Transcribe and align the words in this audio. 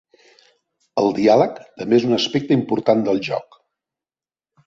El 1.01 1.11
diàleg 1.17 1.59
també 1.81 1.99
és 1.99 2.07
un 2.09 2.17
aspecte 2.17 2.57
important 2.59 3.05
del 3.09 3.23
joc. 3.29 3.61